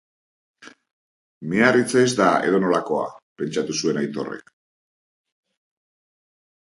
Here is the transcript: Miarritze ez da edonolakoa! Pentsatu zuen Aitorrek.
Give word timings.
Miarritze 1.49 1.99
ez 2.05 2.13
da 2.21 2.29
edonolakoa! 2.47 3.03
Pentsatu 3.41 3.75
zuen 3.83 3.99
Aitorrek. 4.01 4.49